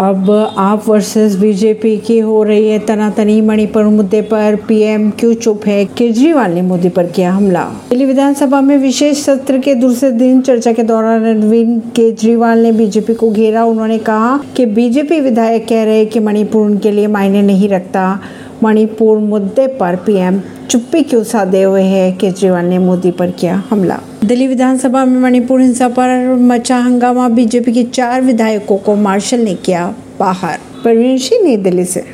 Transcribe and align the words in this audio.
अब 0.00 0.54
आप 0.58 0.88
versus 0.88 1.36
BJP 1.36 1.96
की 1.96 2.18
हो 2.18 2.42
रही 2.42 2.68
है 2.68 2.78
तनातनी 2.78 3.40
मणिपुर 3.40 3.84
मुद्दे 3.84 4.22
पर 4.22 4.56
पीएम 4.68 5.10
क्यों 5.10 5.34
चुप 5.34 5.66
है? 5.66 5.84
केजरीवाल 5.84 6.52
ने 6.52 6.62
मोदी 6.62 6.88
पर 6.88 7.06
किया 7.06 7.32
हमला। 7.32 7.64
दिल्ली 7.64 8.04
विधानसभा 8.04 8.60
में 8.60 8.78
विशेष 8.78 9.24
सत्र 9.24 9.58
के 9.58 9.74
दूसरे 9.74 10.10
दिन 10.10 10.40
चर्चा 10.40 10.72
के 10.72 10.82
दौरान 10.82 11.24
अरविंद 11.24 11.82
केजरीवाल 11.96 12.58
ने 12.58 12.72
बीजेपी 12.72 13.14
को 13.14 13.30
घेरा। 13.30 13.64
उन्होंने 13.64 13.98
कहा 13.98 14.40
कि 14.56 14.66
बीजेपी 14.66 15.20
विधायक 15.20 15.68
कह 15.68 15.84
रहे 15.84 16.04
कि 16.04 16.20
मणिपुर 16.20 16.66
उनके 16.66 16.92
लिए 16.92 17.06
मायने 17.06 17.42
नहीं 17.42 17.68
रखता। 17.68 18.20
मणिपुर 18.62 19.18
मुद्दे 19.18 19.66
पर 19.66 19.96
पीएम 19.96 20.40
चुप्पी 20.70 21.02
क्यों 21.02 21.24
साधे 21.24 21.62
हुए 21.62 21.82
हैं? 21.82 22.18
केजरीवाल 22.18 22.64
ने 22.64 22.78
मोदी 22.78 23.10
पर 23.10 23.30
किया 23.30 23.62
हमला। 23.70 24.00
दिल्ली 24.24 24.46
विधानसभा 24.46 25.04
में 25.04 25.20
मणिपुर 25.20 25.60
हिंसा 25.60 25.88
पर 25.88 26.34
मचा 26.34 26.76
हंगामा, 26.76 27.28
बीजेपी 27.28 27.72
के 27.72 27.82
चार 27.82 28.22
विधायकों 28.22 28.76
को 28.76 28.94
मार्शल 28.94 29.38
ने 29.38 29.54
किया 29.54 29.94
बाहर। 30.18 30.58
परवीन 30.84 31.18
सिंह 31.18 31.44
नई 31.44 31.56
दिल्ली 31.56 31.84
से। 31.84 32.04